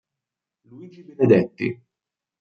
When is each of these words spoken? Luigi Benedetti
Luigi 0.67 1.03
Benedetti 1.05 1.67